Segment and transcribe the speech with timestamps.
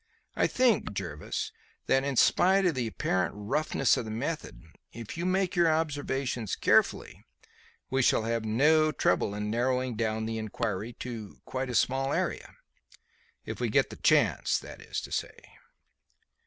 [0.35, 1.51] I think, Jervis,
[1.85, 4.59] that, in spite of the apparent roughness of the method,
[4.91, 7.23] if you make your observations carefully,
[7.91, 12.55] we shall have no trouble in narrowing down the inquiry to a quite small area.
[13.45, 15.37] If we get the chance, that is to say."